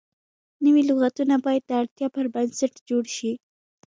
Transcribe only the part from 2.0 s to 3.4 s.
پر بنسټ جوړ شي.